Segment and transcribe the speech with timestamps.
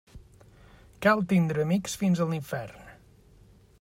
[1.05, 2.91] Cal tindre amics fins en l'infern.